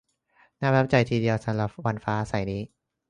[0.61, 2.61] น่าประทับใจที่เดียวสำหรับวันฟ้าใสนี้